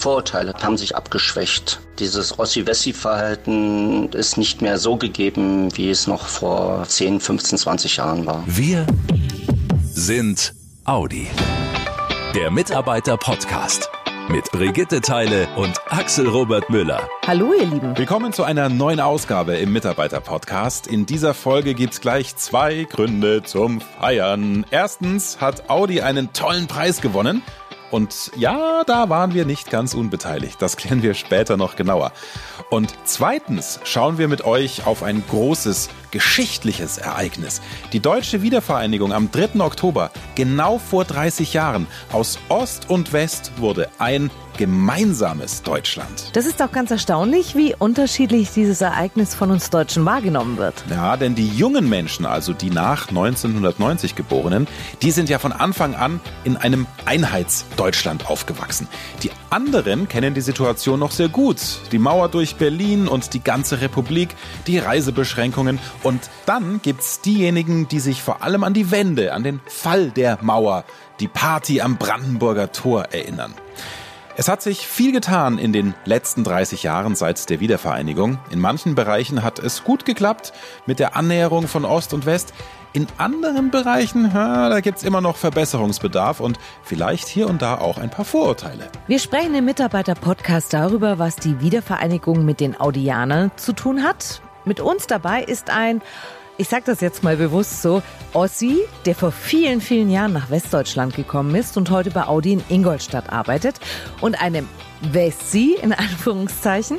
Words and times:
Vorurteile 0.00 0.54
haben 0.62 0.78
sich 0.78 0.96
abgeschwächt. 0.96 1.78
Dieses 1.98 2.38
Ossi-Wessi-Verhalten 2.38 4.08
ist 4.12 4.38
nicht 4.38 4.62
mehr 4.62 4.78
so 4.78 4.96
gegeben, 4.96 5.76
wie 5.76 5.90
es 5.90 6.06
noch 6.06 6.26
vor 6.26 6.84
10, 6.88 7.20
15, 7.20 7.58
20 7.58 7.96
Jahren 7.98 8.24
war. 8.24 8.42
Wir 8.46 8.86
sind 9.92 10.54
Audi. 10.86 11.28
Der 12.34 12.50
Mitarbeiter-Podcast 12.50 13.90
mit 14.30 14.50
Brigitte 14.52 15.02
Teile 15.02 15.48
und 15.56 15.78
Axel 15.90 16.28
Robert 16.28 16.70
Müller. 16.70 17.06
Hallo 17.26 17.52
ihr 17.52 17.66
Lieben. 17.66 17.98
Willkommen 17.98 18.32
zu 18.32 18.44
einer 18.44 18.70
neuen 18.70 19.00
Ausgabe 19.00 19.56
im 19.56 19.70
Mitarbeiter-Podcast. 19.72 20.86
In 20.86 21.04
dieser 21.04 21.34
Folge 21.34 21.74
gibt's 21.74 22.00
gleich 22.00 22.36
zwei 22.36 22.84
Gründe 22.84 23.42
zum 23.42 23.82
Feiern. 23.82 24.64
Erstens 24.70 25.42
hat 25.42 25.68
Audi 25.68 26.00
einen 26.00 26.32
tollen 26.32 26.68
Preis 26.68 27.02
gewonnen. 27.02 27.42
Und 27.90 28.30
ja, 28.36 28.84
da 28.84 29.08
waren 29.08 29.34
wir 29.34 29.44
nicht 29.44 29.70
ganz 29.70 29.94
unbeteiligt. 29.94 30.60
Das 30.62 30.76
klären 30.76 31.02
wir 31.02 31.14
später 31.14 31.56
noch 31.56 31.76
genauer. 31.76 32.12
Und 32.70 32.94
zweitens 33.04 33.80
schauen 33.84 34.18
wir 34.18 34.28
mit 34.28 34.44
euch 34.44 34.86
auf 34.86 35.02
ein 35.02 35.24
großes 35.28 35.88
geschichtliches 36.10 36.98
Ereignis. 36.98 37.60
Die 37.92 38.00
deutsche 38.00 38.42
Wiedervereinigung 38.42 39.12
am 39.12 39.30
3. 39.30 39.60
Oktober, 39.60 40.10
genau 40.34 40.78
vor 40.78 41.04
30 41.04 41.54
Jahren. 41.54 41.86
Aus 42.12 42.38
Ost 42.48 42.90
und 42.90 43.12
West 43.12 43.52
wurde 43.58 43.88
ein 43.98 44.30
gemeinsames 44.60 45.62
Deutschland. 45.62 46.30
Das 46.34 46.44
ist 46.44 46.60
doch 46.60 46.70
ganz 46.70 46.90
erstaunlich, 46.90 47.56
wie 47.56 47.74
unterschiedlich 47.78 48.50
dieses 48.50 48.82
Ereignis 48.82 49.34
von 49.34 49.50
uns 49.50 49.70
Deutschen 49.70 50.04
wahrgenommen 50.04 50.58
wird. 50.58 50.84
Ja, 50.90 51.16
denn 51.16 51.34
die 51.34 51.48
jungen 51.48 51.88
Menschen, 51.88 52.26
also 52.26 52.52
die 52.52 52.68
nach 52.68 53.08
1990 53.08 54.16
geborenen, 54.16 54.68
die 55.00 55.12
sind 55.12 55.30
ja 55.30 55.38
von 55.38 55.52
Anfang 55.52 55.94
an 55.94 56.20
in 56.44 56.58
einem 56.58 56.86
Einheitsdeutschland 57.06 58.28
aufgewachsen. 58.28 58.86
Die 59.22 59.30
anderen 59.50 60.08
kennen 60.08 60.34
die 60.34 60.40
Situation 60.40 61.00
noch 61.00 61.10
sehr 61.10 61.28
gut. 61.28 61.58
Die 61.92 61.98
Mauer 61.98 62.28
durch 62.28 62.56
Berlin 62.56 63.08
und 63.08 63.34
die 63.34 63.42
ganze 63.42 63.80
Republik, 63.80 64.30
die 64.66 64.78
Reisebeschränkungen 64.78 65.78
und 66.02 66.30
dann 66.46 66.80
gibt's 66.82 67.20
diejenigen, 67.20 67.88
die 67.88 68.00
sich 68.00 68.22
vor 68.22 68.42
allem 68.42 68.64
an 68.64 68.74
die 68.74 68.90
Wende, 68.90 69.32
an 69.32 69.42
den 69.42 69.60
Fall 69.66 70.10
der 70.10 70.38
Mauer, 70.40 70.84
die 71.20 71.28
Party 71.28 71.80
am 71.80 71.96
Brandenburger 71.96 72.72
Tor 72.72 73.06
erinnern. 73.12 73.54
Es 74.36 74.48
hat 74.48 74.62
sich 74.62 74.86
viel 74.86 75.12
getan 75.12 75.58
in 75.58 75.72
den 75.72 75.94
letzten 76.06 76.44
30 76.44 76.82
Jahren 76.82 77.14
seit 77.14 77.50
der 77.50 77.60
Wiedervereinigung. 77.60 78.38
In 78.50 78.58
manchen 78.58 78.94
Bereichen 78.94 79.42
hat 79.42 79.58
es 79.58 79.84
gut 79.84 80.06
geklappt 80.06 80.52
mit 80.86 80.98
der 80.98 81.14
Annäherung 81.14 81.68
von 81.68 81.84
Ost 81.84 82.14
und 82.14 82.24
West. 82.24 82.54
In 82.92 83.06
anderen 83.18 83.70
Bereichen, 83.70 84.32
ja, 84.34 84.68
da 84.68 84.80
gibt's 84.80 85.04
immer 85.04 85.20
noch 85.20 85.36
Verbesserungsbedarf 85.36 86.40
und 86.40 86.58
vielleicht 86.82 87.28
hier 87.28 87.48
und 87.48 87.62
da 87.62 87.78
auch 87.78 87.98
ein 87.98 88.10
paar 88.10 88.24
Vorurteile. 88.24 88.88
Wir 89.06 89.20
sprechen 89.20 89.54
im 89.54 89.64
Mitarbeiter-Podcast 89.64 90.72
darüber, 90.72 91.20
was 91.20 91.36
die 91.36 91.60
Wiedervereinigung 91.60 92.44
mit 92.44 92.58
den 92.58 92.80
Audianern 92.80 93.52
zu 93.54 93.74
tun 93.74 94.02
hat. 94.02 94.42
Mit 94.64 94.80
uns 94.80 95.06
dabei 95.06 95.44
ist 95.44 95.70
ein 95.70 96.02
ich 96.56 96.68
sage 96.68 96.82
das 96.84 97.00
jetzt 97.00 97.24
mal 97.24 97.38
bewusst 97.38 97.80
so, 97.80 98.02
Ossi, 98.34 98.80
der 99.06 99.14
vor 99.14 99.32
vielen, 99.32 99.80
vielen 99.80 100.10
Jahren 100.10 100.34
nach 100.34 100.50
Westdeutschland 100.50 101.16
gekommen 101.16 101.54
ist 101.54 101.78
und 101.78 101.88
heute 101.88 102.10
bei 102.10 102.26
Audi 102.26 102.52
in 102.52 102.62
Ingolstadt 102.68 103.32
arbeitet 103.32 103.80
und 104.20 104.42
einem 104.42 104.68
Wessi 105.00 105.76
in 105.80 105.92
Anführungszeichen, 105.92 106.98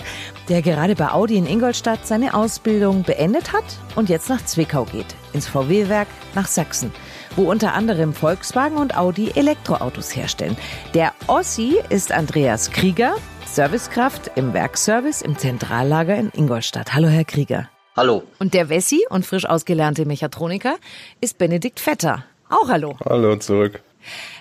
der 0.50 0.62
gerade 0.62 0.96
bei 0.96 1.12
Audi 1.12 1.38
in 1.38 1.46
Ingolstadt 1.46 2.06
seine 2.06 2.34
Ausbildung 2.34 3.04
beendet 3.04 3.54
hat 3.54 3.64
und 3.96 4.10
jetzt 4.10 4.30
nach 4.30 4.44
Zwickau 4.44 4.86
geht, 4.86 5.16
ins 5.34 5.48
VW-Werk 5.48 6.08
nach 6.36 6.48
Sachsen, 6.48 6.92
wo 7.36 7.50
unter 7.50 7.74
anderem 7.74 8.14
Volkswagen 8.14 8.78
und 8.78 8.98
Audi 8.98 9.32
Elektroautos 9.36 10.16
herstellen. 10.16 10.58
Der 10.94 11.14
Ossi 11.28 11.78
ist 11.90 12.12
Andreas 12.12 12.72
Krieger, 12.72 13.16
Servicekraft 13.46 14.32
im 14.36 14.54
Werkservice 14.54 15.22
im 15.22 15.38
Zentrallager 15.38 16.16
in 16.16 16.32
Ingolstadt. 16.34 16.94
Hallo, 16.94 17.08
Herr 17.08 17.26
Krieger. 17.26 17.70
Hallo. 17.96 18.24
Und 18.40 18.54
der 18.54 18.70
Wessi 18.70 19.06
und 19.10 19.26
frisch 19.26 19.46
ausgelernte 19.46 20.06
Mechatroniker 20.06 20.78
ist 21.20 21.38
Benedikt 21.38 21.80
Vetter. 21.80 22.24
Auch 22.50 22.70
hallo. 22.70 22.96
Hallo 23.06 23.36
zurück. 23.36 23.82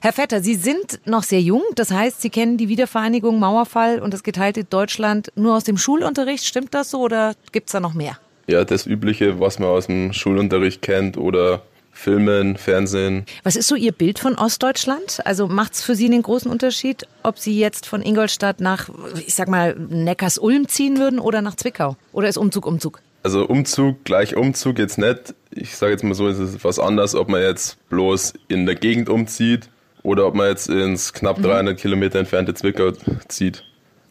Herr 0.02 0.12
Vetter, 0.12 0.42
Sie 0.42 0.54
sind 0.54 1.00
noch 1.04 1.22
sehr 1.22 1.40
jung, 1.40 1.62
das 1.74 1.90
heißt, 1.90 2.20
Sie 2.22 2.30
kennen 2.30 2.56
die 2.56 2.68
Wiedervereinigung, 2.68 3.38
Mauerfall 3.38 4.00
und 4.00 4.14
das 4.14 4.22
geteilte 4.22 4.64
Deutschland 4.64 5.32
nur 5.34 5.56
aus 5.56 5.64
dem 5.64 5.76
Schulunterricht. 5.76 6.44
Stimmt 6.44 6.74
das 6.74 6.90
so 6.90 7.00
oder 7.00 7.34
gibt's 7.52 7.72
da 7.72 7.80
noch 7.80 7.94
mehr? 7.94 8.18
Ja, 8.46 8.64
das 8.64 8.86
Übliche, 8.86 9.38
was 9.40 9.58
man 9.58 9.68
aus 9.68 9.86
dem 9.86 10.12
Schulunterricht 10.12 10.82
kennt 10.82 11.16
oder 11.16 11.62
Filmen, 11.92 12.56
Fernsehen. 12.56 13.26
Was 13.42 13.56
ist 13.56 13.68
so 13.68 13.74
Ihr 13.74 13.92
Bild 13.92 14.18
von 14.18 14.36
Ostdeutschland? 14.36 15.20
Also 15.24 15.48
macht's 15.48 15.82
für 15.82 15.94
Sie 15.94 16.06
einen 16.06 16.22
großen 16.22 16.50
Unterschied, 16.50 17.06
ob 17.22 17.38
Sie 17.38 17.58
jetzt 17.58 17.86
von 17.86 18.02
Ingolstadt 18.02 18.60
nach, 18.60 18.88
ich 19.26 19.34
sag 19.34 19.48
mal, 19.48 19.76
Neckars-Ulm 19.76 20.68
ziehen 20.68 20.98
würden 20.98 21.18
oder 21.18 21.42
nach 21.42 21.56
Zwickau? 21.56 21.96
Oder 22.12 22.28
ist 22.28 22.38
Umzug 22.38 22.66
Umzug? 22.66 23.00
Also 23.22 23.46
Umzug, 23.46 24.02
gleich 24.04 24.34
Umzug 24.34 24.78
jetzt 24.78 24.96
nicht. 24.96 25.34
Ich 25.52 25.76
sage 25.76 25.92
jetzt 25.92 26.04
mal 26.04 26.14
so, 26.14 26.28
es 26.28 26.38
ist 26.38 26.64
was 26.64 26.78
anderes, 26.78 27.14
ob 27.14 27.28
man 27.28 27.42
jetzt 27.42 27.76
bloß 27.88 28.34
in 28.48 28.66
der 28.66 28.76
Gegend 28.76 29.08
umzieht 29.08 29.68
oder 30.02 30.26
ob 30.26 30.34
man 30.34 30.48
jetzt 30.48 30.68
ins 30.68 31.12
knapp 31.12 31.42
300 31.42 31.74
mhm. 31.74 31.80
Kilometer 31.80 32.18
entfernte 32.18 32.54
Zwickau 32.54 32.92
zieht. 33.28 33.64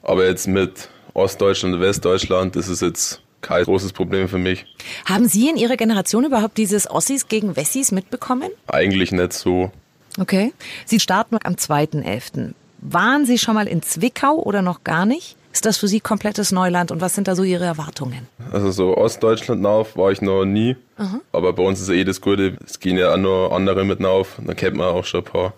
Aber 0.04 0.26
jetzt 0.26 0.48
mit 0.48 0.90
Ostdeutschland 1.14 1.76
und 1.76 1.82
Westdeutschland, 1.82 2.56
ist 2.56 2.82
jetzt 2.82 3.22
kein 3.42 3.64
großes 3.64 3.94
Problem 3.94 4.28
für 4.28 4.38
mich. 4.38 4.66
Haben 5.06 5.28
Sie 5.28 5.50
in 5.50 5.56
Ihrer 5.56 5.78
Generation 5.78 6.26
überhaupt 6.26 6.58
dieses 6.58 6.90
Ossis 6.90 7.28
gegen 7.28 7.56
Wessis 7.56 7.92
mitbekommen? 7.92 8.50
Eigentlich 8.68 9.12
nicht 9.12 9.34
so. 9.34 9.72
Okay. 10.20 10.54
Sie 10.86 11.00
starten 11.00 11.38
am 11.44 11.54
2.11. 11.54 12.54
Waren 12.80 13.26
Sie 13.26 13.38
schon 13.38 13.56
mal 13.56 13.68
in 13.68 13.82
Zwickau 13.82 14.36
oder 14.36 14.62
noch 14.62 14.84
gar 14.84 15.06
nicht? 15.06 15.36
Ist 15.52 15.66
das 15.66 15.78
für 15.78 15.88
Sie 15.88 16.00
komplettes 16.00 16.52
Neuland 16.52 16.92
und 16.92 17.02
was 17.02 17.16
sind 17.16 17.28
da 17.28 17.36
so 17.36 17.44
Ihre 17.44 17.66
Erwartungen? 17.66 18.28
Also 18.52 18.72
so 18.72 18.96
Ostdeutschland 18.96 19.66
auf 19.66 19.98
war 19.98 20.12
ich 20.12 20.22
noch 20.22 20.46
nie, 20.46 20.76
mhm. 20.98 21.22
aber 21.32 21.54
bei 21.54 21.64
uns 21.64 21.82
ist 21.82 21.90
ja 21.90 21.96
eh 21.96 22.04
das 22.04 22.22
Gute, 22.22 22.58
es 22.66 22.80
gehen 22.80 22.98
ja 22.98 23.14
auch 23.14 23.18
noch 23.18 23.52
andere 23.52 23.84
mit 23.84 24.04
auf, 24.06 24.40
da 24.46 24.54
kennt 24.54 24.78
man 24.78 24.88
auch 24.88 25.06
schon 25.06 25.22
ein 25.22 25.26
paar. 25.26 25.54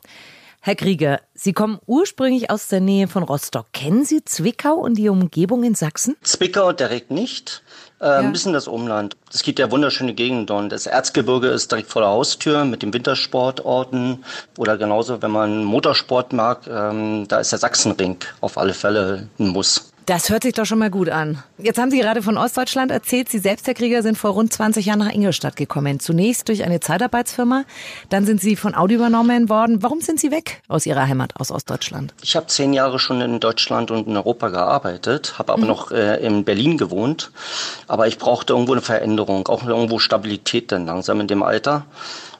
Herr 0.63 0.75
Krieger, 0.75 1.21
Sie 1.33 1.53
kommen 1.53 1.79
ursprünglich 1.87 2.51
aus 2.51 2.67
der 2.67 2.81
Nähe 2.81 3.07
von 3.07 3.23
Rostock. 3.23 3.73
Kennen 3.73 4.05
Sie 4.05 4.23
Zwickau 4.23 4.75
und 4.75 4.93
die 4.93 5.09
Umgebung 5.09 5.63
in 5.63 5.73
Sachsen? 5.73 6.15
Zwickau 6.21 6.71
direkt 6.71 7.09
nicht. 7.09 7.63
Äh, 7.99 8.05
ja. 8.05 8.17
Ein 8.17 8.31
bisschen 8.31 8.53
das 8.53 8.67
Umland. 8.67 9.17
Es 9.33 9.41
gibt 9.41 9.57
ja 9.57 9.71
wunderschöne 9.71 10.13
Gegenden 10.13 10.55
und 10.55 10.69
das 10.69 10.85
Erzgebirge 10.85 11.47
ist 11.47 11.71
direkt 11.71 11.89
vor 11.89 12.03
der 12.03 12.11
Haustür 12.11 12.63
mit 12.65 12.83
den 12.83 12.93
Wintersportorten 12.93 14.23
oder 14.55 14.77
genauso, 14.77 15.23
wenn 15.23 15.31
man 15.31 15.63
Motorsport 15.63 16.31
mag, 16.31 16.67
ähm, 16.67 17.27
da 17.27 17.39
ist 17.39 17.51
der 17.51 17.57
Sachsenring 17.57 18.17
auf 18.41 18.59
alle 18.59 18.75
Fälle 18.75 19.29
ein 19.39 19.47
Muss. 19.47 19.90
Das 20.11 20.29
hört 20.29 20.43
sich 20.43 20.51
doch 20.51 20.65
schon 20.65 20.79
mal 20.79 20.89
gut 20.89 21.07
an. 21.07 21.41
Jetzt 21.57 21.79
haben 21.79 21.89
Sie 21.89 21.97
gerade 21.97 22.21
von 22.21 22.35
Ostdeutschland 22.35 22.91
erzählt. 22.91 23.29
Sie 23.29 23.39
selbst, 23.39 23.65
Herr 23.65 23.73
Krieger, 23.73 24.03
sind 24.03 24.17
vor 24.17 24.31
rund 24.31 24.51
20 24.51 24.85
Jahren 24.85 24.99
nach 24.99 25.13
Ingolstadt 25.13 25.55
gekommen. 25.55 26.01
Zunächst 26.01 26.49
durch 26.49 26.65
eine 26.65 26.81
Zeitarbeitsfirma, 26.81 27.63
dann 28.09 28.25
sind 28.25 28.41
Sie 28.41 28.57
von 28.57 28.75
Audi 28.75 28.95
übernommen 28.95 29.47
worden. 29.47 29.81
Warum 29.83 30.01
sind 30.01 30.19
Sie 30.19 30.29
weg 30.29 30.63
aus 30.67 30.85
Ihrer 30.85 31.07
Heimat, 31.07 31.39
aus 31.39 31.49
Ostdeutschland? 31.49 32.13
Ich 32.21 32.35
habe 32.35 32.47
zehn 32.47 32.73
Jahre 32.73 32.99
schon 32.99 33.21
in 33.21 33.39
Deutschland 33.39 33.89
und 33.89 34.05
in 34.05 34.17
Europa 34.17 34.49
gearbeitet, 34.49 35.39
habe 35.39 35.53
aber 35.53 35.61
mhm. 35.61 35.67
noch 35.69 35.91
äh, 35.91 36.17
in 36.17 36.43
Berlin 36.43 36.77
gewohnt. 36.77 37.31
Aber 37.87 38.05
ich 38.05 38.17
brauchte 38.17 38.51
irgendwo 38.51 38.73
eine 38.73 38.81
Veränderung, 38.81 39.47
auch 39.47 39.65
irgendwo 39.65 39.97
Stabilität 39.97 40.73
dann 40.73 40.87
langsam 40.87 41.21
in 41.21 41.27
dem 41.27 41.41
Alter. 41.41 41.85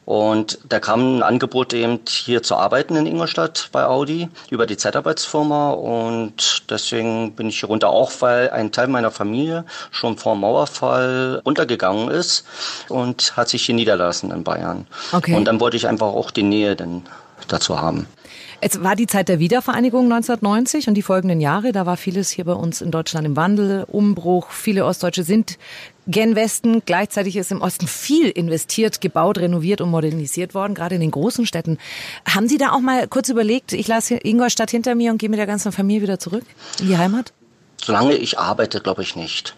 Und 0.06 0.60
da 0.68 0.80
kam 0.80 1.18
ein 1.18 1.24
Angebot 1.24 1.74
eben 1.74 2.00
hier 2.08 2.42
zu 2.42 2.56
arbeiten 2.56 2.96
in 2.96 3.06
Ingolstadt 3.06 3.70
bei 3.72 3.86
Audi 3.86 4.30
über 4.50 4.66
die 4.66 4.76
Zeitarbeitsfirma 4.76 5.72
und 5.72 6.64
deswegen 6.70 7.34
bin 7.36 7.50
ich 7.50 7.60
hier 7.60 7.70
runter, 7.70 7.90
auch 7.90 8.12
weil 8.20 8.50
ein 8.50 8.72
Teil 8.72 8.88
meiner 8.88 9.12
Familie 9.12 9.64
schon 9.92 10.18
vor 10.18 10.34
dem 10.34 10.42
Mauerfall 10.42 11.42
untergegangen 11.44 12.10
ist 12.10 12.46
und 12.90 13.38
hat 13.38 13.50
sich 13.50 13.64
hier 13.64 13.76
niederlassen 13.76 14.32
in 14.32 14.44
Bayern. 14.44 14.88
Okay. 15.12 15.36
Und 15.36 15.46
dann 15.46 15.60
wollte 15.60 15.78
ich 15.78 15.88
einfach 15.88 16.08
auch 16.08 16.32
die 16.32 16.44
Nähe 16.44 16.76
dann 16.76 17.04
dazu 17.48 17.80
haben. 17.80 18.08
Es 18.64 18.84
war 18.84 18.96
die 18.96 19.08
Zeit 19.08 19.28
der 19.28 19.40
Wiedervereinigung 19.40 20.04
1990 20.04 20.88
und 20.88 20.94
die 20.94 21.02
folgenden 21.02 21.42
Jahre. 21.42 21.72
Da 21.72 21.88
war 21.88 21.98
vieles 21.98 22.30
hier 22.30 22.46
bei 22.46 22.54
uns 22.54 22.82
in 22.82 22.92
Deutschland 22.92 23.26
im 23.26 23.36
Wandel, 23.36 23.86
Umbruch. 23.88 24.52
Viele 24.52 24.86
Ostdeutsche 24.86 25.24
sind 25.24 25.58
gen 26.06 26.36
Westen. 26.36 26.84
Gleichzeitig 26.86 27.38
ist 27.38 27.52
im 27.52 27.62
Osten 27.62 27.88
viel 27.88 28.30
investiert, 28.30 29.02
gebaut, 29.02 29.40
renoviert 29.40 29.82
und 29.82 29.90
modernisiert 29.90 30.54
worden, 30.54 30.76
gerade 30.76 30.94
in 30.94 31.02
den 31.02 31.10
großen 31.10 31.48
Städten. 31.48 31.80
Haben 32.30 32.48
Sie 32.48 32.60
da 32.60 32.72
auch 32.72 32.82
mal 32.82 33.08
kurz 33.08 33.30
überlegt, 33.30 33.74
ich 33.74 33.88
lasse 33.88 34.20
Ingolstadt 34.22 34.70
hinter 34.70 34.94
mir 34.94 35.12
und 35.12 35.18
gehe 35.18 35.30
mit 35.30 35.40
der 35.40 35.48
ganzen 35.48 35.72
Familie 35.72 36.04
wieder 36.04 36.20
zurück 36.20 36.44
in 36.80 36.88
die 36.88 36.98
Heimat? 36.98 37.34
Solange 37.84 38.14
ich 38.14 38.38
arbeite, 38.38 38.80
glaube 38.80 39.02
ich 39.02 39.16
nicht. 39.16 39.56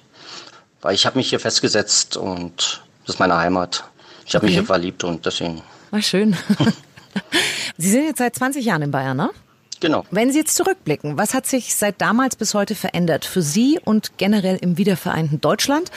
Weil 0.81 0.95
ich 0.95 1.05
habe 1.05 1.17
mich 1.17 1.29
hier 1.29 1.41
festgesetzt 1.41 2.15
und 2.15 2.81
das 3.05 3.15
ist 3.15 3.19
meine 3.19 3.35
Heimat. 3.35 3.83
Ich 4.25 4.33
habe 4.33 4.45
okay. 4.45 4.51
mich 4.51 4.55
hier 4.55 4.65
verliebt 4.65 5.03
und 5.03 5.25
deswegen. 5.25 5.61
War 5.91 6.01
schön. 6.01 6.37
Sie 7.77 7.89
sind 7.89 8.05
jetzt 8.05 8.19
seit 8.19 8.35
20 8.35 8.65
Jahren 8.65 8.81
in 8.81 8.91
Bayern, 8.91 9.17
ne? 9.17 9.29
Genau. 9.79 10.05
Wenn 10.11 10.31
Sie 10.31 10.39
jetzt 10.39 10.55
zurückblicken, 10.55 11.17
was 11.17 11.33
hat 11.33 11.45
sich 11.45 11.75
seit 11.75 11.99
damals 11.99 12.37
bis 12.37 12.53
heute 12.53 12.73
verändert 12.73 13.25
für 13.25 13.41
Sie 13.41 13.79
und 13.83 14.17
generell 14.17 14.57
im 14.61 14.77
wiedervereinten 14.77 15.41
Deutschland? 15.41 15.91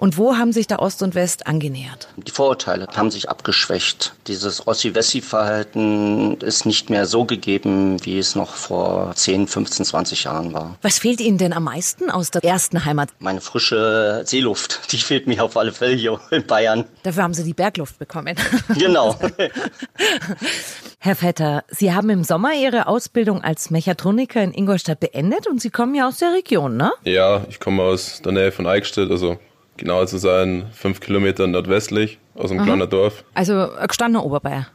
Und 0.00 0.16
wo 0.16 0.38
haben 0.38 0.54
sich 0.54 0.66
da 0.66 0.78
Ost 0.78 1.02
und 1.02 1.14
West 1.14 1.46
angenähert? 1.46 2.08
Die 2.16 2.30
Vorurteile 2.30 2.86
haben 2.96 3.10
sich 3.10 3.28
abgeschwächt. 3.28 4.14
Dieses 4.28 4.66
Ossi-Wessi-Verhalten 4.66 6.38
ist 6.40 6.64
nicht 6.64 6.88
mehr 6.88 7.04
so 7.04 7.26
gegeben, 7.26 8.02
wie 8.06 8.18
es 8.18 8.34
noch 8.34 8.54
vor 8.54 9.12
10, 9.14 9.46
15, 9.46 9.84
20 9.84 10.24
Jahren 10.24 10.54
war. 10.54 10.78
Was 10.80 10.98
fehlt 10.98 11.20
Ihnen 11.20 11.36
denn 11.36 11.52
am 11.52 11.64
meisten 11.64 12.10
aus 12.10 12.30
der 12.30 12.42
ersten 12.42 12.86
Heimat? 12.86 13.10
Meine 13.18 13.42
frische 13.42 14.22
Seeluft, 14.24 14.80
die 14.92 14.96
fehlt 14.96 15.26
mir 15.26 15.44
auf 15.44 15.58
alle 15.58 15.70
Fälle 15.70 15.96
hier 15.96 16.18
in 16.30 16.46
Bayern. 16.46 16.86
Dafür 17.02 17.22
haben 17.22 17.34
Sie 17.34 17.44
die 17.44 17.52
Bergluft 17.52 17.98
bekommen. 17.98 18.36
Genau. 18.78 19.18
Herr 21.02 21.16
Vetter, 21.16 21.64
Sie 21.68 21.94
haben 21.94 22.10
im 22.10 22.24
Sommer 22.24 22.50
Ihre 22.52 22.86
Ausbildung 22.86 23.42
als 23.42 23.70
Mechatroniker 23.70 24.42
in 24.42 24.52
Ingolstadt 24.52 25.00
beendet 25.00 25.46
und 25.46 25.58
Sie 25.58 25.70
kommen 25.70 25.94
ja 25.94 26.06
aus 26.06 26.18
der 26.18 26.34
Region, 26.34 26.76
ne? 26.76 26.92
Ja, 27.04 27.42
ich 27.48 27.58
komme 27.58 27.82
aus 27.82 28.20
der 28.20 28.32
Nähe 28.32 28.52
von 28.52 28.66
Eichstätt, 28.66 29.10
also 29.10 29.38
genau 29.78 30.04
zu 30.04 30.18
sein, 30.18 30.66
fünf 30.74 31.00
Kilometer 31.00 31.46
nordwestlich 31.46 32.18
aus 32.34 32.50
einem 32.50 32.64
kleinen 32.66 32.90
Dorf. 32.90 33.24
Also 33.32 33.68
gestandener 33.88 34.26
Oberbayer. 34.26 34.66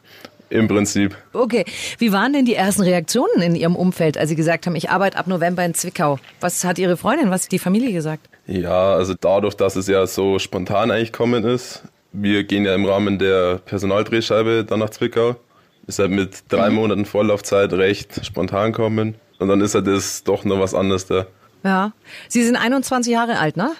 Im 0.50 0.68
Prinzip. 0.68 1.16
Okay. 1.31 1.63
Wie 2.00 2.12
waren 2.12 2.33
denn 2.33 2.45
die 2.45 2.56
ersten 2.56 2.81
Reaktionen 2.81 3.44
in 3.44 3.54
Ihrem 3.54 3.75
Umfeld, 3.75 4.18
als 4.18 4.30
Sie 4.30 4.36
gesagt 4.36 4.66
haben, 4.66 4.75
ich 4.75 4.89
arbeite 4.89 5.19
ab 5.19 5.27
November 5.27 5.63
in 5.63 5.75
Zwickau? 5.75 6.18
Was 6.39 6.63
hat 6.63 6.80
Ihre 6.80 6.98
Freundin, 6.98 7.30
was 7.30 7.44
hat 7.44 7.51
die 7.51 7.60
Familie 7.60 7.94
gesagt? 7.94 8.27
Ja, 8.48 8.95
also 8.95 9.13
dadurch, 9.13 9.54
dass 9.54 9.75
es 9.75 9.88
ja 9.88 10.07
so 10.07 10.39
spontan 10.39 10.89
eigentlich 10.89 11.13
kommen 11.13 11.44
ist, 11.44 11.83
wir 12.13 12.45
gehen 12.45 12.66
ja 12.66 12.74
im 12.74 12.86
Rahmen 12.86 13.19
der 13.19 13.60
Personaldrehscheibe 13.60 14.66
dann 14.68 14.80
nach 14.80 14.89
Zwickau, 14.89 15.36
ist 15.88 16.00
halt 16.00 16.12
mit 16.12 16.44
drei 16.50 16.70
Monaten 16.70 17.06
Vorlaufzeit 17.06 17.74
recht 17.74 18.26
spontan 18.26 18.74
kommen 18.74 19.16
und 19.40 19.48
dann 19.48 19.62
ist 19.62 19.76
halt 19.76 19.88
das 19.88 20.24
doch 20.24 20.46
noch 20.46 20.60
was 20.60 20.74
anderes 20.74 21.06
da. 21.06 21.26
Ja. 21.64 21.94
Sie 22.28 22.44
sind 22.44 22.56
21 22.56 23.12
Jahre 23.12 23.40
alt, 23.40 23.58
ne? 23.58 23.72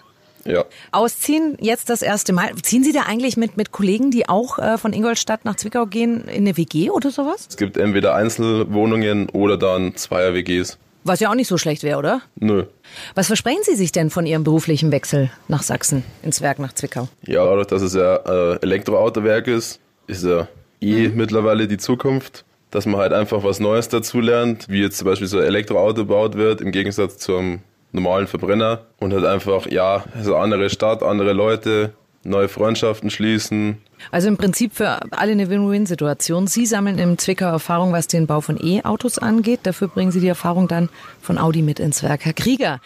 Ja. 0.46 0.64
Ausziehen 0.92 1.58
jetzt 1.60 1.90
das 1.90 2.02
erste 2.02 2.32
Mal. 2.32 2.54
Ziehen 2.62 2.84
Sie 2.84 2.92
da 2.92 3.02
eigentlich 3.02 3.36
mit, 3.36 3.58
mit 3.58 3.72
Kollegen, 3.72 4.12
die 4.12 4.30
auch 4.30 4.60
äh, 4.60 4.78
von 4.78 4.94
Ingolstadt 4.94 5.44
nach 5.44 5.56
Zwickau 5.56 5.88
gehen, 5.88 6.26
in 6.26 6.44
eine 6.44 6.56
WG 6.56 6.92
oder 6.92 7.10
sowas? 7.10 7.48
Es 7.50 7.58
gibt 7.58 7.78
entweder 7.78 8.14
Einzelwohnungen 8.14 9.30
oder 9.30 9.58
dann 9.58 9.96
Zweier-WGs. 9.96 10.78
Was 11.04 11.20
ja 11.20 11.30
auch 11.30 11.36
nicht 11.36 11.48
so 11.48 11.58
schlecht 11.58 11.84
wäre, 11.84 11.98
oder? 11.98 12.22
Nö. 12.36 12.66
Was 13.14 13.28
versprechen 13.28 13.62
Sie 13.64 13.76
sich 13.76 13.92
denn 13.92 14.10
von 14.10 14.26
Ihrem 14.26 14.44
beruflichen 14.44 14.92
Wechsel 14.92 15.32
nach 15.48 15.64
Sachsen, 15.64 16.04
ins 16.24 16.42
Werk 16.42 16.60
nach 16.60 16.74
Zwickau? 16.74 17.08
Ja, 17.26 17.46
dadurch, 17.46 17.68
dass 17.68 17.82
es 17.82 17.94
ja 17.94 18.16
äh, 18.16 18.60
Elektroautowerk 18.62 19.48
ist, 19.48 19.80
ist 20.08 20.24
ja 20.24 20.48
eh 20.82 21.10
mittlerweile 21.10 21.68
die 21.68 21.78
Zukunft, 21.78 22.46
dass 22.72 22.86
man 22.86 23.00
halt 23.00 23.14
einfach 23.14 23.44
was 23.44 23.60
Neues 23.60 23.90
dazulernt, 23.90 24.68
wie 24.70 24.82
jetzt 24.82 24.98
zum 24.98 25.06
Beispiel 25.06 25.28
so 25.28 25.38
ein 25.38 25.46
Elektroauto 25.46 26.02
gebaut 26.02 26.36
wird, 26.36 26.62
im 26.62 26.72
Gegensatz 26.72 27.18
zum 27.18 27.62
normalen 27.92 28.28
Verbrenner 28.28 28.82
und 29.00 29.14
halt 29.14 29.26
einfach, 29.26 29.68
ja, 29.68 30.04
so 30.22 30.36
andere 30.36 30.70
Stadt, 30.70 31.02
andere 31.02 31.34
Leute, 31.34 31.94
neue 32.24 32.50
Freundschaften 32.50 33.10
schließen. 33.10 33.78
Also 34.12 34.28
im 34.28 34.38
Prinzip 34.38 34.74
für 34.74 35.00
alle 35.12 35.32
eine 35.32 35.50
Win-Win-Situation. 35.50 36.48
Sie 36.48 36.66
sammeln 36.66 37.00
im 37.00 37.18
Zwickau 37.18 37.46
Erfahrung, 37.46 37.94
was 37.94 38.08
den 38.08 38.28
Bau 38.28 38.42
von 38.42 38.58
E-Autos 38.62 39.18
angeht. 39.18 39.62
Dafür 39.64 39.88
bringen 39.88 40.12
Sie 40.12 40.20
die 40.20 40.28
Erfahrung 40.28 40.68
dann 40.68 40.90
von 41.22 41.38
Audi 41.38 41.62
mit 41.62 41.80
ins 41.80 42.04
Werk. 42.04 42.26
Herr 42.26 42.34
Krieger, 42.34 42.82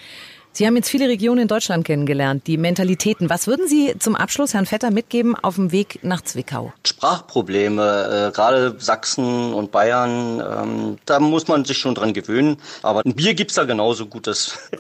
Sie 0.52 0.66
haben 0.66 0.76
jetzt 0.76 0.90
viele 0.90 1.08
Regionen 1.08 1.42
in 1.44 1.48
Deutschland 1.48 1.86
kennengelernt, 1.86 2.48
die 2.48 2.58
Mentalitäten. 2.58 3.30
Was 3.30 3.48
würden 3.48 3.68
Sie 3.68 3.94
zum 4.00 4.16
Abschluss 4.16 4.54
Herrn 4.54 4.66
Vetter 4.66 4.92
mitgeben 4.92 5.36
auf 5.36 5.56
dem 5.56 5.72
Weg 5.72 6.00
nach 6.02 6.22
Zwickau? 6.22 6.74
Sprachprobleme, 6.86 8.30
äh, 8.30 8.36
gerade 8.36 8.76
Sachsen 8.80 9.54
und 9.54 9.72
Bayern, 9.72 10.42
ähm, 10.42 10.98
da 11.06 11.20
muss 11.20 11.48
man 11.48 11.66
sich 11.66 11.78
schon 11.78 11.96
dran 11.96 12.14
gewöhnen. 12.14 12.58
Aber 12.82 13.06
ein 13.06 13.14
Bier 13.14 13.36
gibt's 13.36 13.54
da 13.54 13.66
genauso 13.66 14.08
gutes. 14.08 14.58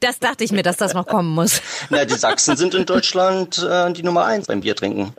Das 0.00 0.18
dachte 0.18 0.44
ich 0.44 0.52
mir, 0.52 0.62
dass 0.62 0.76
das 0.76 0.94
noch 0.94 1.06
kommen 1.06 1.30
muss. 1.30 1.60
Na, 1.90 2.04
die 2.04 2.14
Sachsen 2.14 2.56
sind 2.56 2.74
in 2.74 2.86
Deutschland 2.86 3.58
äh, 3.58 3.92
die 3.92 4.02
Nummer 4.02 4.24
eins 4.24 4.46
beim 4.46 4.60
Bier 4.60 4.74
trinken. 4.74 5.12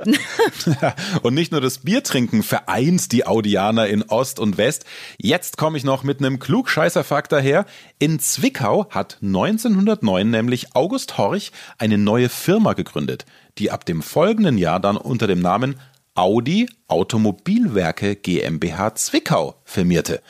Und 1.22 1.34
nicht 1.34 1.52
nur 1.52 1.62
das 1.62 1.80
Biertrinken 1.80 2.44
vereint 2.44 3.12
die 3.12 3.26
Audianer 3.26 3.88
in 3.88 4.04
Ost 4.04 4.40
und 4.40 4.58
West. 4.58 4.86
Jetzt 5.18 5.58
komme 5.58 5.78
ich 5.78 5.84
noch 5.84 6.04
mit 6.04 6.20
einem 6.20 6.40
Klugscheißer-Fakt 6.40 7.32
daher. 7.32 7.66
In 8.00 8.20
Zwickau 8.20 8.88
hat 8.90 9.18
1909 9.68 10.30
nämlich 10.30 10.76
August 10.76 11.18
Horch 11.18 11.52
eine 11.78 11.98
neue 11.98 12.30
Firma 12.30 12.74
gegründet, 12.74 13.26
die 13.58 13.72
ab 13.72 13.86
dem 13.86 14.02
folgenden 14.02 14.58
Jahr 14.58 14.80
dann 14.80 14.98
unter 14.98 15.28
dem 15.28 15.40
Namen 15.40 15.76
Audi 16.16 16.68
Automobilwerke 16.88 18.16
GmbH 18.16 18.96
Zwickau 18.96 19.62
firmierte. 19.64 20.22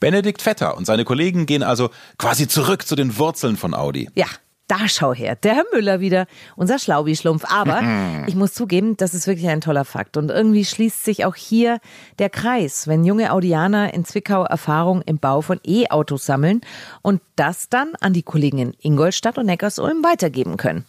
Benedikt 0.00 0.42
Vetter 0.42 0.76
und 0.76 0.86
seine 0.86 1.04
Kollegen 1.04 1.46
gehen 1.46 1.62
also 1.62 1.90
quasi 2.18 2.48
zurück 2.48 2.86
zu 2.86 2.96
den 2.96 3.16
Wurzeln 3.18 3.56
von 3.56 3.74
Audi. 3.74 4.10
Ja, 4.14 4.26
da 4.66 4.88
schau 4.88 5.12
her, 5.12 5.36
der 5.36 5.54
Herr 5.56 5.64
Müller 5.72 6.00
wieder, 6.00 6.26
unser 6.56 6.78
Schlaubi-Schlumpf. 6.78 7.44
Aber 7.50 7.82
ich 8.26 8.34
muss 8.34 8.54
zugeben, 8.54 8.96
das 8.96 9.14
ist 9.14 9.26
wirklich 9.26 9.48
ein 9.48 9.60
toller 9.60 9.84
Fakt. 9.84 10.16
Und 10.16 10.30
irgendwie 10.30 10.64
schließt 10.64 11.04
sich 11.04 11.24
auch 11.24 11.34
hier 11.34 11.80
der 12.18 12.30
Kreis, 12.30 12.88
wenn 12.88 13.04
junge 13.04 13.32
Audianer 13.32 13.92
in 13.92 14.04
Zwickau 14.04 14.44
Erfahrung 14.44 15.02
im 15.02 15.18
Bau 15.18 15.40
von 15.40 15.60
E-Autos 15.64 16.24
sammeln 16.24 16.62
und 17.02 17.20
das 17.36 17.68
dann 17.68 17.92
an 18.00 18.12
die 18.12 18.22
Kollegen 18.22 18.58
in 18.58 18.74
Ingolstadt 18.80 19.38
und 19.38 19.46
Neckarsulm 19.46 20.02
weitergeben 20.02 20.56
können. 20.56 20.84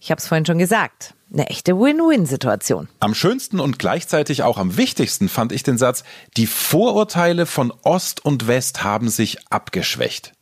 Ich 0.00 0.10
habe 0.10 0.18
es 0.18 0.28
vorhin 0.28 0.46
schon 0.46 0.58
gesagt, 0.58 1.14
eine 1.32 1.48
echte 1.48 1.78
Win-Win-Situation. 1.78 2.88
Am 3.00 3.14
schönsten 3.14 3.60
und 3.60 3.78
gleichzeitig 3.78 4.42
auch 4.42 4.56
am 4.56 4.76
wichtigsten 4.76 5.28
fand 5.28 5.52
ich 5.52 5.62
den 5.62 5.78
Satz, 5.78 6.04
die 6.36 6.46
Vorurteile 6.46 7.44
von 7.44 7.72
Ost 7.82 8.24
und 8.24 8.46
West 8.46 8.82
haben 8.82 9.10
sich 9.10 9.46
abgeschwächt. 9.50 10.32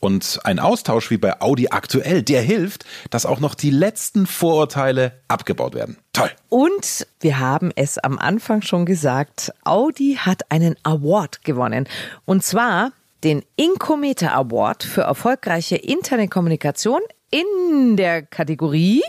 Und 0.00 0.40
ein 0.44 0.60
Austausch 0.60 1.10
wie 1.10 1.16
bei 1.16 1.40
Audi 1.40 1.68
aktuell, 1.70 2.22
der 2.22 2.42
hilft, 2.42 2.84
dass 3.10 3.26
auch 3.26 3.40
noch 3.40 3.54
die 3.54 3.70
letzten 3.70 4.26
Vorurteile 4.26 5.20
abgebaut 5.26 5.74
werden. 5.74 5.96
Toll. 6.12 6.30
Und 6.48 7.06
wir 7.20 7.40
haben 7.40 7.72
es 7.74 7.98
am 7.98 8.18
Anfang 8.18 8.62
schon 8.62 8.86
gesagt, 8.86 9.52
Audi 9.64 10.16
hat 10.20 10.50
einen 10.50 10.76
Award 10.84 11.44
gewonnen. 11.44 11.88
Und 12.24 12.44
zwar 12.44 12.92
den 13.24 13.44
Incometer 13.56 14.34
Award 14.34 14.84
für 14.84 15.02
erfolgreiche 15.02 15.76
interne 15.76 16.28
Kommunikation 16.28 17.00
in 17.30 17.96
der 17.96 18.22
Kategorie 18.22 19.02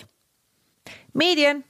Medien. 1.13 1.63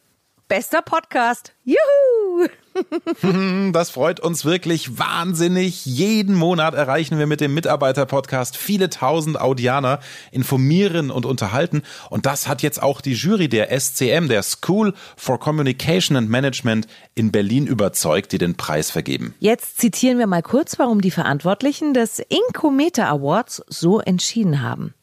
Bester 0.49 0.81
Podcast. 0.81 1.53
Juhu! 1.63 2.47
Das 3.71 3.89
freut 3.89 4.19
uns 4.19 4.45
wirklich 4.45 4.97
wahnsinnig. 4.97 5.85
Jeden 5.85 6.35
Monat 6.35 6.73
erreichen 6.73 7.19
wir 7.19 7.27
mit 7.27 7.41
dem 7.41 7.53
Mitarbeiter-Podcast 7.53 8.57
viele 8.57 8.89
tausend 8.89 9.39
Audianer, 9.39 9.99
informieren 10.31 11.11
und 11.11 11.25
unterhalten. 11.25 11.83
Und 12.09 12.25
das 12.25 12.47
hat 12.47 12.61
jetzt 12.61 12.81
auch 12.81 13.01
die 13.01 13.13
Jury 13.13 13.47
der 13.47 13.69
SCM, 13.77 14.27
der 14.27 14.43
School 14.43 14.93
for 15.15 15.39
Communication 15.39 16.17
and 16.17 16.29
Management 16.29 16.87
in 17.15 17.31
Berlin 17.31 17.67
überzeugt, 17.67 18.31
die 18.31 18.37
den 18.37 18.55
Preis 18.55 18.91
vergeben. 18.91 19.35
Jetzt 19.39 19.79
zitieren 19.79 20.17
wir 20.17 20.27
mal 20.27 20.43
kurz, 20.43 20.79
warum 20.79 21.01
die 21.01 21.11
Verantwortlichen 21.11 21.93
des 21.93 22.19
Incometer 22.19 23.07
Awards 23.07 23.63
so 23.68 23.99
entschieden 23.99 24.61
haben. 24.61 24.94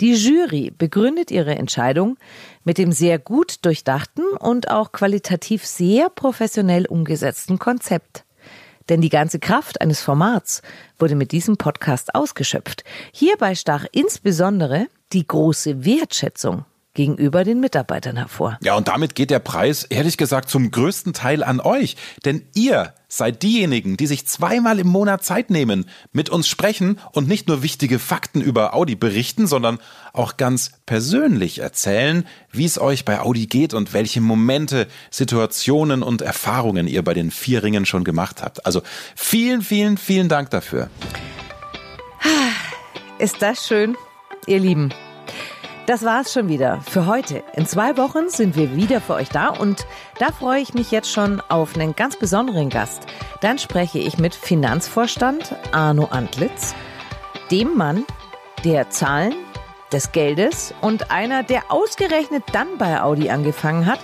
Die 0.00 0.14
Jury 0.14 0.72
begründet 0.76 1.30
ihre 1.30 1.54
Entscheidung 1.54 2.16
mit 2.64 2.78
dem 2.78 2.90
sehr 2.90 3.18
gut 3.20 3.64
durchdachten 3.64 4.24
und 4.38 4.70
auch 4.70 4.90
qualitativ 4.90 5.64
sehr 5.64 6.10
professionell 6.10 6.86
umgesetzten 6.86 7.60
Konzept. 7.60 8.24
Denn 8.88 9.00
die 9.00 9.08
ganze 9.08 9.38
Kraft 9.38 9.80
eines 9.80 10.02
Formats 10.02 10.62
wurde 10.98 11.14
mit 11.14 11.32
diesem 11.32 11.56
Podcast 11.56 12.14
ausgeschöpft. 12.14 12.84
Hierbei 13.12 13.54
stach 13.54 13.86
insbesondere 13.92 14.88
die 15.12 15.26
große 15.26 15.84
Wertschätzung 15.84 16.64
gegenüber 16.94 17.44
den 17.44 17.60
Mitarbeitern 17.60 18.16
hervor. 18.16 18.58
Ja, 18.62 18.76
und 18.76 18.88
damit 18.88 19.14
geht 19.14 19.30
der 19.30 19.40
Preis, 19.40 19.84
ehrlich 19.84 20.16
gesagt, 20.16 20.48
zum 20.48 20.70
größten 20.70 21.12
Teil 21.12 21.42
an 21.42 21.60
euch. 21.60 21.96
Denn 22.24 22.42
ihr 22.54 22.94
seid 23.08 23.42
diejenigen, 23.42 23.96
die 23.96 24.06
sich 24.06 24.26
zweimal 24.26 24.78
im 24.78 24.88
Monat 24.88 25.24
Zeit 25.24 25.50
nehmen, 25.50 25.88
mit 26.12 26.30
uns 26.30 26.48
sprechen 26.48 26.98
und 27.12 27.28
nicht 27.28 27.46
nur 27.48 27.62
wichtige 27.62 27.98
Fakten 27.98 28.40
über 28.40 28.74
Audi 28.74 28.94
berichten, 28.96 29.46
sondern 29.46 29.78
auch 30.12 30.36
ganz 30.36 30.72
persönlich 30.86 31.58
erzählen, 31.58 32.26
wie 32.50 32.64
es 32.64 32.78
euch 32.80 33.04
bei 33.04 33.20
Audi 33.20 33.46
geht 33.46 33.74
und 33.74 33.92
welche 33.92 34.20
Momente, 34.20 34.88
Situationen 35.10 36.02
und 36.02 36.22
Erfahrungen 36.22 36.86
ihr 36.86 37.02
bei 37.02 37.14
den 37.14 37.30
vier 37.30 37.62
Ringen 37.62 37.86
schon 37.86 38.04
gemacht 38.04 38.42
habt. 38.42 38.66
Also 38.66 38.82
vielen, 39.14 39.62
vielen, 39.62 39.98
vielen 39.98 40.28
Dank 40.28 40.50
dafür. 40.50 40.90
Ist 43.18 43.42
das 43.42 43.66
schön, 43.66 43.96
ihr 44.46 44.58
Lieben? 44.58 44.92
Das 45.86 46.02
war's 46.02 46.32
schon 46.32 46.48
wieder 46.48 46.80
für 46.80 47.04
heute. 47.04 47.42
In 47.52 47.66
zwei 47.66 47.98
Wochen 47.98 48.30
sind 48.30 48.56
wir 48.56 48.74
wieder 48.74 49.02
für 49.02 49.14
euch 49.14 49.28
da 49.28 49.48
und 49.48 49.86
da 50.18 50.32
freue 50.32 50.62
ich 50.62 50.72
mich 50.72 50.90
jetzt 50.90 51.12
schon 51.12 51.42
auf 51.48 51.74
einen 51.76 51.94
ganz 51.94 52.16
besonderen 52.18 52.70
Gast. 52.70 53.02
Dann 53.42 53.58
spreche 53.58 53.98
ich 53.98 54.16
mit 54.16 54.34
Finanzvorstand 54.34 55.54
Arno 55.72 56.06
Antlitz, 56.06 56.74
dem 57.50 57.76
Mann, 57.76 58.04
der 58.64 58.88
Zahlen, 58.88 59.34
des 59.92 60.10
Geldes 60.12 60.74
und 60.80 61.10
einer, 61.10 61.42
der 61.42 61.70
ausgerechnet 61.70 62.44
dann 62.52 62.78
bei 62.78 63.02
Audi 63.02 63.28
angefangen 63.28 63.84
hat, 63.84 64.00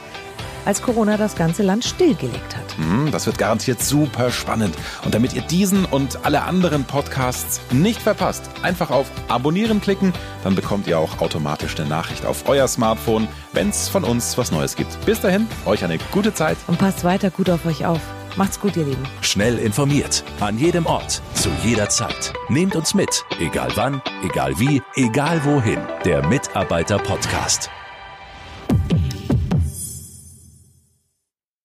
als 0.67 0.83
Corona 0.83 1.17
das 1.17 1.35
ganze 1.35 1.63
Land 1.63 1.87
stillgelegt 1.87 2.57
hat. 2.57 2.70
Hm, 2.81 3.11
das 3.11 3.27
wird 3.27 3.39
garantiert 3.39 3.83
super 3.83 4.31
spannend. 4.31 4.75
Und 5.05 5.15
damit 5.15 5.35
ihr 5.35 5.43
diesen 5.43 5.85
und 5.85 6.25
alle 6.25 6.43
anderen 6.43 6.85
Podcasts 6.85 7.61
nicht 7.71 8.01
verpasst, 8.01 8.51
einfach 8.63 8.91
auf 8.91 9.11
Abonnieren 9.29 9.81
klicken, 9.81 10.13
dann 10.45 10.55
bekommt 10.55 10.87
ihr 10.87 10.99
auch 10.99 11.21
automatisch 11.21 11.79
eine 11.79 11.89
Nachricht 11.89 12.25
auf 12.25 12.49
euer 12.49 12.67
Smartphone, 12.69 13.29
wenn 13.53 13.69
es 13.69 13.89
von 13.89 14.05
uns 14.05 14.39
was 14.39 14.51
Neues 14.51 14.77
gibt. 14.77 15.05
Bis 15.05 15.21
dahin, 15.21 15.47
euch 15.67 15.85
eine 15.85 15.99
gute 16.11 16.33
Zeit. 16.33 16.57
Und 16.67 16.79
passt 16.79 17.05
weiter 17.05 17.31
gut 17.31 17.51
auf 17.51 17.67
euch 17.67 17.85
auf. 17.85 18.01
Macht's 18.37 18.61
gut, 18.61 18.77
ihr 18.77 18.85
Lieben. 18.85 19.03
Schnell 19.23 19.59
informiert, 19.59 20.25
an 20.41 20.57
jedem 20.57 20.87
Ort, 20.87 21.21
zu 21.35 21.51
jeder 21.65 21.89
Zeit. 21.89 22.33
Nehmt 22.49 22.77
uns 22.77 22.95
mit, 22.95 23.25
egal 23.41 23.71
wann, 23.75 24.01
egal 24.23 24.59
wie, 24.59 24.81
egal 24.95 25.45
wohin. 25.45 25.81
Der 26.05 26.27
Mitarbeiter-Podcast. 26.27 27.71